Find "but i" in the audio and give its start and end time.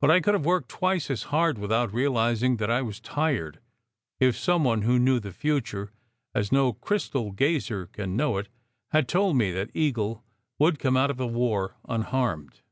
0.00-0.20